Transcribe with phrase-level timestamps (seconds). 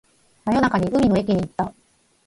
[0.45, 1.71] 真夜中に海の駅に行った